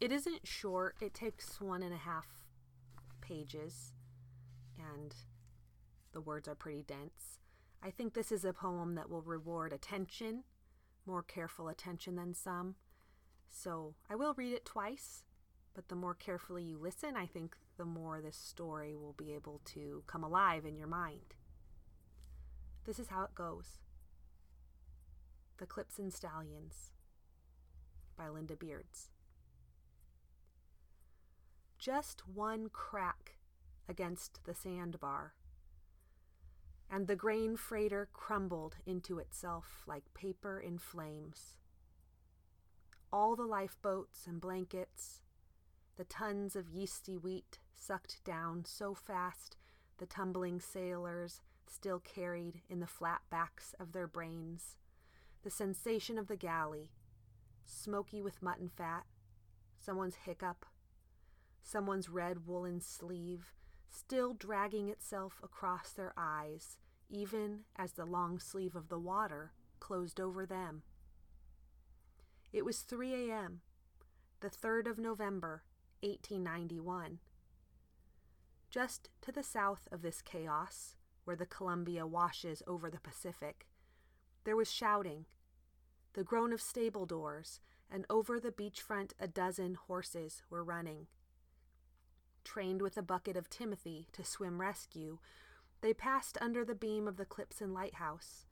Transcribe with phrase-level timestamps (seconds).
[0.00, 2.37] It isn't short, it takes one and a half
[3.28, 3.92] pages,
[4.78, 5.14] and
[6.12, 7.38] the words are pretty dense.
[7.82, 10.44] I think this is a poem that will reward attention,
[11.06, 12.76] more careful attention than some.
[13.50, 15.24] So I will read it twice,
[15.74, 19.60] but the more carefully you listen, I think the more this story will be able
[19.66, 21.34] to come alive in your mind.
[22.84, 23.78] This is how it goes
[25.58, 26.92] The Clips and Stallions
[28.16, 29.10] by Linda Bierds
[31.78, 33.36] just one crack
[33.88, 35.34] against the sandbar.
[36.90, 41.56] And the grain freighter crumbled into itself like paper in flames.
[43.12, 45.20] All the lifeboats and blankets,
[45.96, 49.56] the tons of yeasty wheat sucked down so fast
[49.98, 54.76] the tumbling sailors still carried in the flat backs of their brains
[55.42, 56.90] the sensation of the galley,
[57.64, 59.04] smoky with mutton fat,
[59.78, 60.66] someone's hiccup,
[61.68, 63.52] someone's red woolen sleeve,
[63.90, 66.78] still dragging itself across their eyes,
[67.10, 70.82] even as the long sleeve of the water closed over them.
[72.52, 73.60] It was 3 a.m.,
[74.40, 75.62] the 3rd of November,
[76.00, 77.18] 1891.
[78.70, 83.66] Just to the south of this chaos, where the Columbia washes over the Pacific,
[84.44, 85.26] there was shouting,
[86.14, 91.08] the groan of stable doors, and over the beachfront a dozen horses were running
[92.48, 95.18] trained with a bucket of Timothy to swim rescue,
[95.82, 98.46] they passed under the beam of the Clipson lighthouse,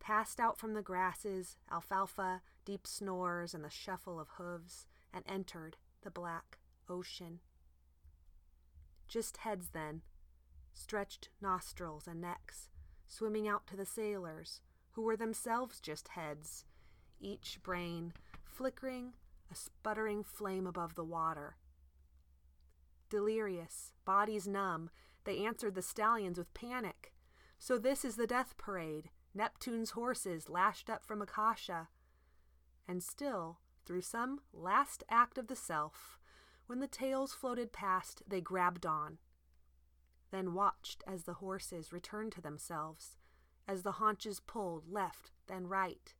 [0.00, 5.76] passed out from the grasses, alfalfa, deep snores, and the shuffle of hooves, and entered
[6.00, 6.58] the black
[6.88, 7.40] ocean.
[9.06, 10.00] Just heads then,
[10.72, 12.70] stretched nostrils and necks,
[13.06, 14.62] swimming out to the sailors,
[14.92, 16.64] who were themselves just heads,
[17.20, 18.14] each brain
[18.44, 19.12] flickering
[19.50, 21.56] a sputtering flame above the water,
[23.12, 24.88] Delirious, bodies numb,
[25.24, 27.12] they answered the stallions with panic.
[27.58, 31.88] So this is the death parade, Neptune's horses lashed up from Akasha.
[32.88, 36.18] And still, through some last act of the self,
[36.66, 39.18] when the tails floated past, they grabbed on.
[40.30, 43.18] Then watched as the horses returned to themselves,
[43.68, 46.14] as the haunches pulled left, then right,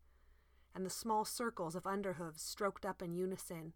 [0.75, 3.73] and the small circles of underhoofs stroked up in unison,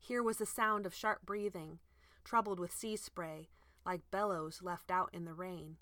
[0.00, 1.78] here was the sound of sharp breathing,
[2.24, 3.50] troubled with sea spray,
[3.84, 5.76] like bellows left out in the rain.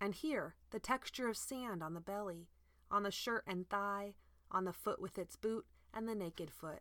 [0.00, 2.48] And here the texture of sand on the belly,
[2.90, 4.14] on the shirt and thigh,
[4.50, 6.80] on the foot with its boot, and the naked foot.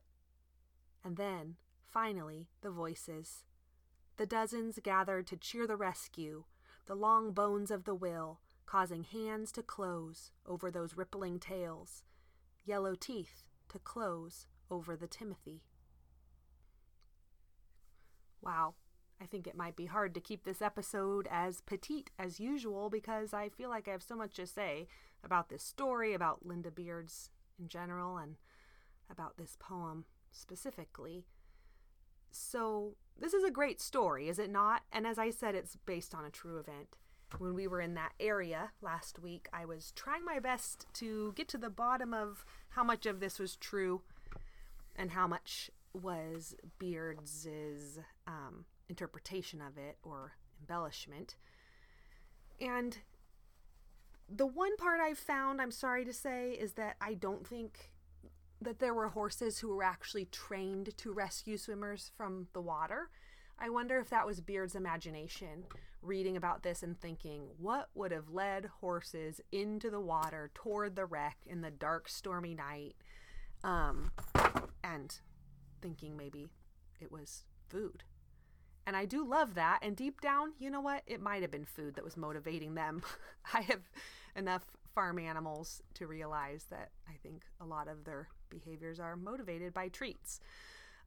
[1.04, 3.44] And then, finally, the voices.
[4.18, 6.46] The dozens gathered to cheer the rescue,
[6.88, 12.04] the long bones of the will, causing hands to close over those rippling tails,
[12.66, 15.64] yellow teeth to close over the Timothy.
[18.42, 18.76] Wow.
[19.22, 23.34] I think it might be hard to keep this episode as petite as usual because
[23.34, 24.88] I feel like I have so much to say
[25.24, 28.36] about this story, about Linda Bierds in general, and
[29.10, 31.26] about this poem specifically.
[32.30, 34.84] So, this is a great story, is it not?
[34.92, 36.96] And as I said, it's based on a true event.
[37.40, 41.48] When we were in that area last week, I was trying my best to get
[41.50, 44.02] to the bottom of how much of this was true
[44.96, 51.36] and how much was Bierds's um, interpretation of it or embellishment.
[52.60, 52.98] And
[54.30, 57.92] The one part I've found, I'm sorry to say, is that I don't think
[58.62, 63.10] that there were horses who were actually trained to rescue swimmers from the water.
[63.60, 65.64] I wonder if that was Bierd's imagination,
[66.02, 71.06] reading about this and thinking, what would have led horses into the water toward the
[71.06, 72.96] wreck in the dark, stormy night?
[73.64, 74.12] Um,
[74.84, 75.18] and
[75.82, 76.50] thinking maybe
[77.00, 78.04] it was food.
[78.86, 79.80] And I do love that.
[79.82, 81.04] And deep down, you know what?
[81.06, 83.02] It might have been food that was motivating them.
[83.54, 83.82] I have
[84.36, 84.64] enough
[84.96, 89.90] farm animals to realize that I think a lot of their behaviors are motivated by
[89.90, 90.40] treats.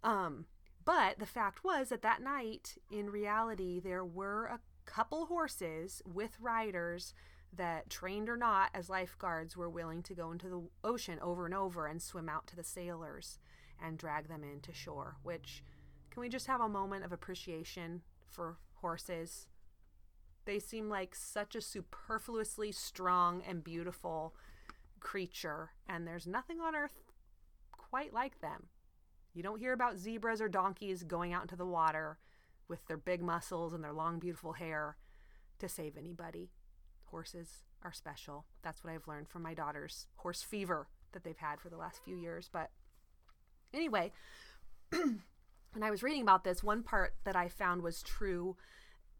[0.05, 0.45] Um,
[0.85, 6.39] but the fact was that that night, in reality, there were a couple horses with
[6.41, 7.15] riders
[7.53, 11.55] that, trained or not, as lifeguards, were willing to go into the ocean over and
[11.55, 13.39] over and swim out to the sailors
[13.85, 15.17] and drag them into shore.
[15.23, 15.63] Which,
[16.11, 19.47] can we just have a moment of appreciation for horses?
[20.45, 24.35] They seem like such a superfluously strong and beautiful
[25.01, 27.03] creature, and there's nothing on earth
[27.73, 28.67] quite like them.
[29.35, 32.19] You don't hear about zebras or donkeys going out into the water
[32.69, 34.97] with their big muscles and their long, beautiful hair
[35.59, 36.51] to save anybody.
[37.07, 38.47] Horses are special.
[38.63, 42.03] That's what I've learned from my daughter's horse fever that they've had for the last
[42.05, 42.49] few years.
[42.53, 42.71] But
[43.73, 44.13] anyway,
[44.91, 48.57] when I was reading about this, one part that I found was true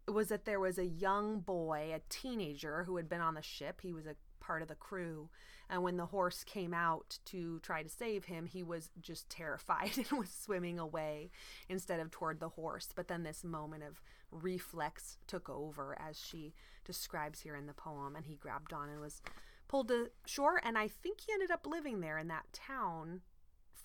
[0.07, 3.81] was that there was a young boy, a teenager, who had been on the ship.
[3.81, 5.29] He was a part of the crew.
[5.69, 9.91] And when the horse came out to try to save him, he was just terrified
[9.97, 11.31] and was swimming away
[11.69, 12.89] instead of toward the horse.
[12.93, 14.01] But then this moment of
[14.31, 16.53] reflex took over, as she
[16.83, 19.21] describes here in the poem, and he grabbed on and was
[19.69, 20.59] pulled to shore.
[20.63, 23.21] And I think he ended up living there in that town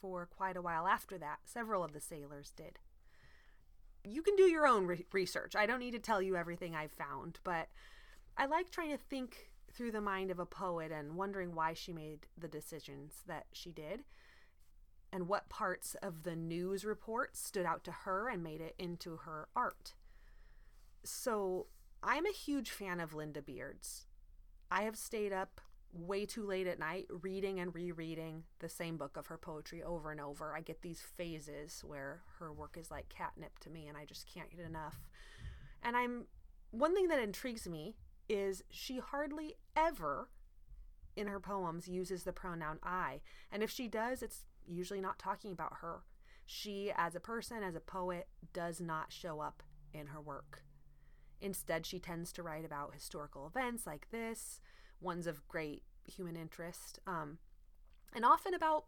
[0.00, 1.38] for quite a while after that.
[1.44, 2.78] Several of the sailors did
[4.06, 5.56] you can do your own re- research.
[5.56, 7.68] I don't need to tell you everything I've found, but
[8.36, 11.92] I like trying to think through the mind of a poet and wondering why she
[11.92, 14.04] made the decisions that she did
[15.12, 19.16] and what parts of the news report stood out to her and made it into
[19.18, 19.94] her art.
[21.04, 21.66] So,
[22.02, 24.06] I'm a huge fan of Linda Bierds.
[24.70, 25.60] I have stayed up
[25.96, 30.10] way too late at night reading and rereading the same book of her poetry over
[30.10, 30.54] and over.
[30.54, 34.32] I get these phases where her work is like catnip to me and I just
[34.32, 34.96] can't get enough.
[35.82, 36.26] And I'm
[36.70, 37.96] one thing that intrigues me
[38.28, 40.28] is she hardly ever
[41.16, 43.20] in her poems uses the pronoun I.
[43.50, 46.02] And if she does, it's usually not talking about her.
[46.44, 50.62] She, as a person, as a poet, does not show up in her work.
[51.40, 54.60] Instead, she tends to write about historical events like this,
[55.00, 57.38] ones of great human interest, um,
[58.14, 58.84] and often about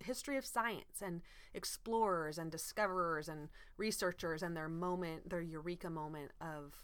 [0.00, 1.22] history of science and
[1.52, 6.74] explorers and discoverers and researchers and their moment, their eureka moment of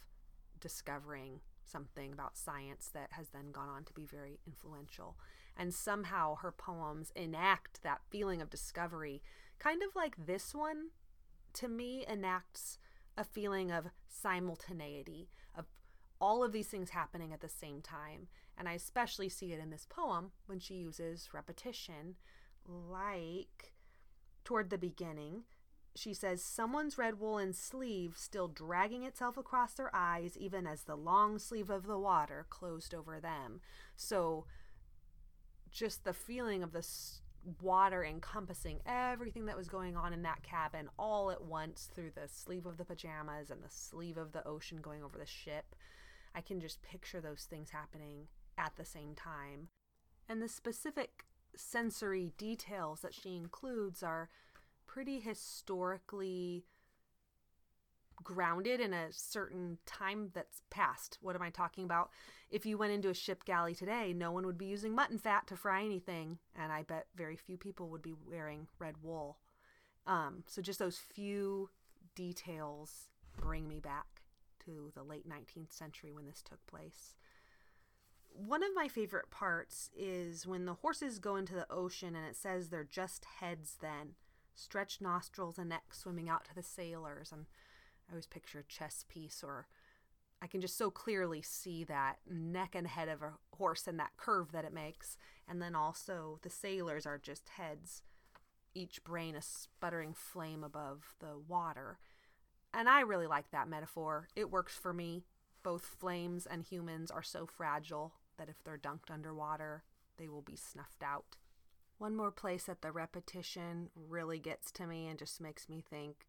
[0.59, 5.17] discovering something about science that has then gone on to be very influential.
[5.57, 9.21] And somehow her poems enact that feeling of discovery,
[9.59, 10.89] kind of like this one,
[11.53, 12.77] to me, enacts
[13.17, 15.65] a feeling of simultaneity, of
[16.21, 18.27] all of these things happening at the same time.
[18.57, 22.15] And I especially see it in this poem when she uses repetition,
[22.65, 23.73] like
[24.43, 25.43] toward the beginning.
[25.95, 30.95] She says, Someone's red woolen sleeve still dragging itself across their eyes, even as the
[30.95, 33.59] long sleeve of the water closed over them.
[33.95, 34.45] So,
[35.71, 36.85] just the feeling of the
[37.61, 42.27] water encompassing everything that was going on in that cabin all at once through the
[42.27, 45.75] sleeve of the pajamas and the sleeve of the ocean going over the ship
[46.35, 49.69] I can just picture those things happening at the same time.
[50.29, 54.29] And the specific sensory details that she includes are
[54.85, 56.65] pretty historically
[58.23, 61.17] grounded in a certain time that's past.
[61.21, 62.11] What am I talking about?
[62.49, 65.47] If you went into a ship galley today, no one would be using mutton fat
[65.47, 69.39] to fry anything, and I bet very few people would be wearing red wool.
[70.05, 71.69] Um, so just those few
[72.15, 73.07] details
[73.37, 74.10] bring me back
[74.65, 77.15] to the late 19th century when this took place.
[78.33, 82.35] One of my favorite parts is when the horses go into the ocean and it
[82.35, 84.15] says they're just heads then,
[84.55, 87.31] stretched nostrils and neck swimming out to the sailors.
[87.31, 87.45] And
[88.07, 89.67] I always picture a chess piece or
[90.41, 94.17] I can just so clearly see that neck and head of a horse and that
[94.17, 95.17] curve that it makes.
[95.47, 98.01] And then also the sailors are just heads,
[98.73, 101.99] each brain a sputtering flame above the water.
[102.73, 104.27] And I really like that metaphor.
[104.35, 105.25] It works for me.
[105.63, 109.83] Both flames and humans are so fragile that if they're dunked underwater,
[110.17, 111.37] they will be snuffed out.
[111.97, 116.25] One more place that the repetition really gets to me and just makes me think,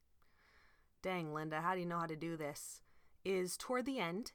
[1.01, 2.83] dang, Linda, how do you know how to do this?
[3.25, 4.33] Is toward the end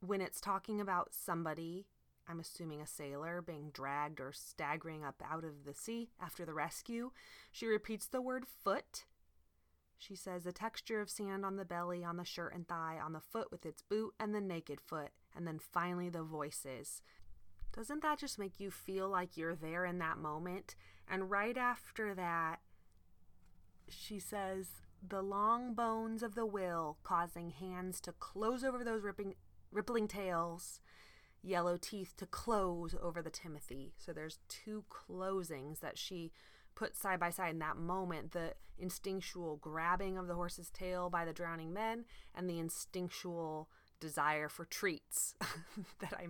[0.00, 1.86] when it's talking about somebody
[2.28, 6.54] I'm assuming a sailor being dragged or staggering up out of the sea after the
[6.54, 7.10] rescue.
[7.50, 9.04] She repeats the word foot.
[10.02, 13.12] She says the texture of sand on the belly, on the shirt and thigh, on
[13.12, 15.10] the foot with its boot, and the naked foot.
[15.36, 17.02] And then finally the voices.
[17.72, 20.74] Doesn't that just make you feel like you're there in that moment?
[21.08, 22.58] And right after that,
[23.88, 24.66] she says,
[25.06, 29.34] the long bones of the will causing hands to close over those ripping,
[29.70, 30.80] rippling tails,
[31.42, 33.94] yellow teeth to close over the Timothy.
[33.98, 36.32] So there's two closings that she
[36.74, 41.24] put side by side in that moment the instinctual grabbing of the horse's tail by
[41.24, 43.68] the drowning men and the instinctual
[44.00, 45.34] desire for treats
[46.00, 46.28] that I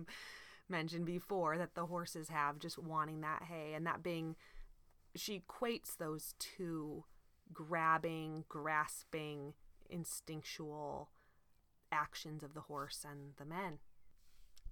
[0.69, 4.35] mentioned before that the horses have, just wanting that hay and that being,
[5.15, 7.05] she equates those two
[7.51, 9.53] grabbing, grasping,
[9.89, 11.09] instinctual
[11.91, 13.79] actions of the horse and the men.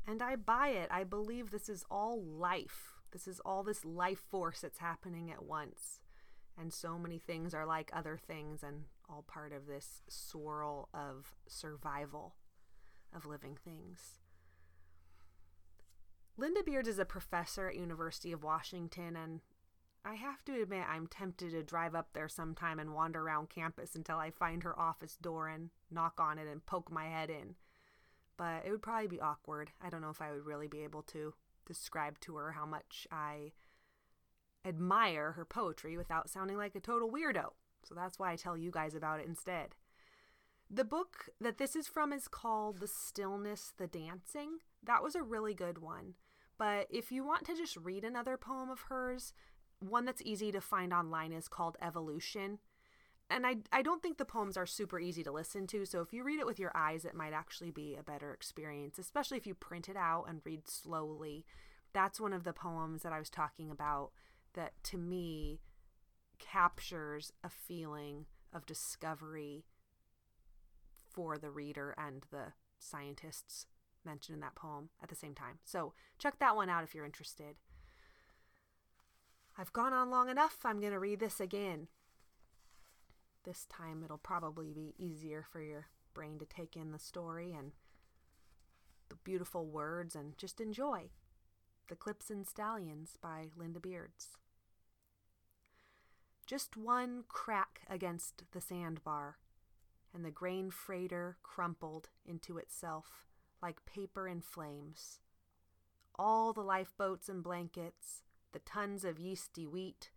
[0.08, 0.90] And I buy it.
[0.92, 3.01] I believe this is all life.
[3.12, 6.00] This is all this life force that's happening at once.
[6.58, 11.36] And so many things are like other things and all part of this swirl of
[11.48, 12.36] survival
[13.14, 14.20] of living things.
[16.38, 19.42] Linda Bierds is a professor at University of Washington and
[20.04, 23.94] I have to admit I'm tempted to drive up there sometime and wander around campus
[23.96, 27.56] until I find her office door and knock on it and poke my head in.
[28.36, 29.70] But it would probably be awkward.
[29.80, 31.36] I don't know if I would really be able to
[31.74, 33.52] describe to her how much I
[34.66, 37.50] admire her poetry without sounding like a total weirdo.
[37.84, 39.76] So that's why I tell you guys about it instead.
[40.70, 44.60] The book that this is from is called The Stillness, the Dancing.
[44.84, 46.14] That was a really good one.
[46.58, 49.34] But if you want to just read another poem of hers,
[49.80, 52.60] one that's easy to find online is called Evolution.
[53.32, 56.12] And I, I don't think the poems are super easy to listen to, so if
[56.12, 59.48] you read it with your eyes, it might actually be a better experience, especially if
[59.48, 61.46] you print it out and read slowly.
[61.94, 64.12] That's one of the poems that I was talking about
[64.54, 65.62] that to me
[66.40, 69.64] captures a feeling of discovery
[71.10, 73.66] for the reader and the scientists
[74.04, 75.60] mentioned in that poem at the same time.
[75.64, 77.56] So check that one out if you're interested.
[79.58, 80.58] I've gone on long enough.
[80.66, 81.88] I'm going to read this again.
[83.44, 87.72] This time it'll probably be easier for your brain to take in the story and
[89.10, 91.10] the beautiful words and just enjoy.
[91.90, 94.38] The Clips and Stallions by Linda Bierds.
[96.46, 99.38] Just one crack against the sandbar,
[100.14, 103.28] and the grain freighter crumpled into itself
[103.62, 105.20] like paper in flames.
[106.16, 110.12] All the lifeboats and blankets, the tons of yeasty wheat,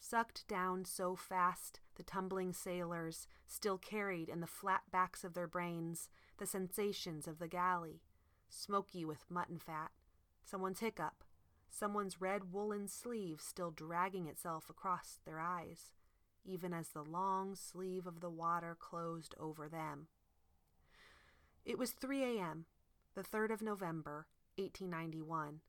[0.00, 5.48] sucked down so fast the tumbling sailors still carried in the flat backs of their
[5.48, 8.00] brains the sensations of the galley,
[8.48, 9.90] smoky with mutton fat,
[10.44, 11.24] someone's hiccup,
[11.68, 15.90] someone's red woolen sleeve still dragging itself across their eyes,
[16.44, 20.06] even as the long sleeve of the water closed over them.
[21.64, 22.66] It was 3 a.m.,
[23.14, 25.60] the 3rd of November, 1891,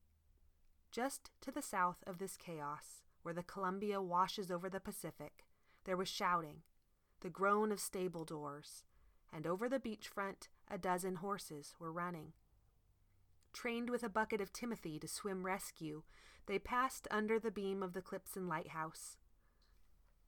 [0.92, 5.46] just to the south of this chaos, where the Columbia washes over the Pacific,
[5.90, 6.58] there was shouting,
[7.22, 8.84] the groan of stable doors,
[9.34, 12.34] and over the beach front a dozen horses were running.
[13.54, 16.04] Trained with a bucket of Timothy to swim rescue,
[16.46, 19.18] they passed under the beam of the Clipson lighthouse.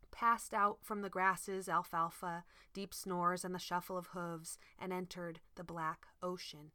[0.10, 5.42] Passed out from the grasses, alfalfa, deep snores, and the shuffle of hooves, and entered
[5.54, 6.72] the black ocean.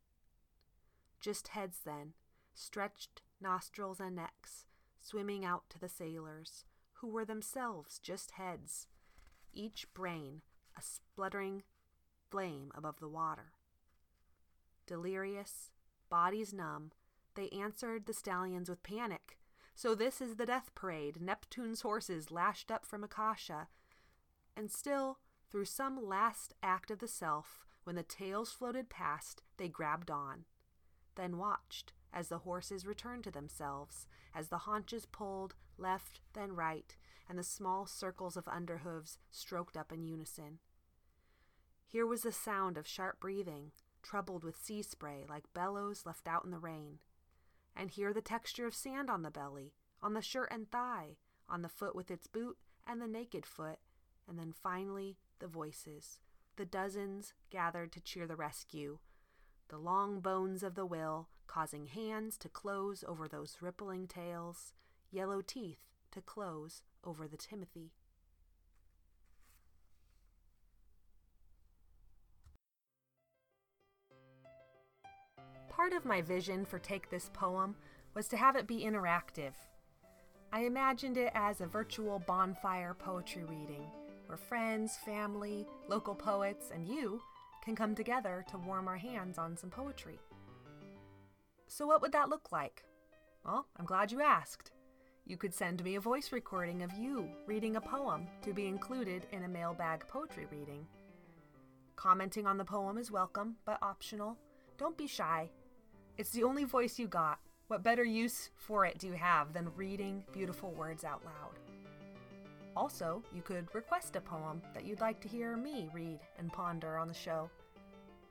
[1.19, 2.13] Just heads then,
[2.55, 4.65] stretched nostrils and necks,
[5.01, 6.65] swimming out to the sailors,
[7.01, 8.87] who were themselves just heads,
[9.53, 10.43] each brain
[10.77, 11.63] a spluttering
[12.31, 13.53] flame above the water.
[14.87, 15.71] Delirious,
[16.11, 16.93] bodies numb,
[17.35, 19.39] they answered the stallions with panic.
[19.75, 23.69] So this is the death parade, Neptune's horses lashed up from Akasha.
[24.57, 25.19] And still,
[25.51, 30.45] through some last act of the self, when the tails floated past, they grabbed on,
[31.17, 36.97] then watched, as the horses returned to themselves, as the haunches pulled left then right,
[37.29, 40.59] and the small circles of underhoofs stroked up in unison.
[41.87, 46.45] Here was the sound of sharp breathing, troubled with sea spray like bellows left out
[46.45, 46.99] in the rain.
[47.75, 51.17] And here the texture of sand on the belly, on the shirt and thigh,
[51.49, 52.57] on the foot with its boot,
[52.87, 53.79] and the naked foot,
[54.29, 56.19] and then finally the voices,
[56.57, 58.99] the dozens gathered to cheer the rescue,
[59.69, 64.73] the long bones of the will causing hands to close over those rippling tails,
[65.11, 65.79] yellow teeth
[66.13, 67.93] to close over the Timothy.
[75.69, 77.77] Part of my vision for Take This Poem
[78.15, 79.53] was to have it be interactive.
[80.53, 83.85] I imagined it as a virtual bonfire poetry reading
[84.27, 87.21] where friends, family, local poets, and you
[87.67, 90.21] can come together to warm our hands on some poetry.
[91.67, 92.85] So, what would that look like?
[93.45, 94.71] Well, I'm glad you asked.
[95.27, 99.27] You could send me a voice recording of you reading a poem to be included
[99.33, 100.87] in a mailbag poetry reading.
[101.97, 104.39] Commenting on the poem is welcome, but optional.
[104.79, 105.51] Don't be shy.
[106.19, 107.41] It's the only voice you got.
[107.67, 111.46] What better use for it do you have than reading beautiful words out loud?
[112.77, 116.99] Also, you could request a poem that you'd like to hear me read and ponder
[116.99, 117.51] on the show.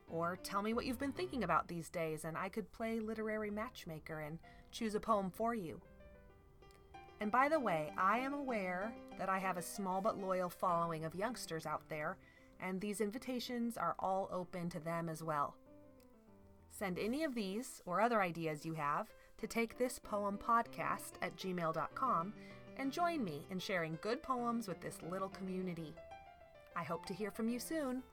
[0.07, 3.49] Or tell me what you've been thinking about these days, and I could play literary
[3.49, 4.37] matchmaker and
[4.71, 5.81] choose a poem for you.
[7.21, 11.05] And by the way, I am aware that I have a small but loyal following
[11.05, 12.17] of youngsters out there,
[12.59, 15.55] and these invitations are all open to them as well.
[16.69, 21.35] Send any of these or other ideas you have to take this poem podcast at
[21.37, 22.33] gmail.com
[22.77, 25.93] and join me in sharing good poems with this little community.
[26.75, 28.03] I hope to hear from you soon.